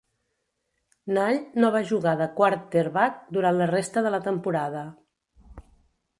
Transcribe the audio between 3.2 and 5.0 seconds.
durant la resta de la temporada.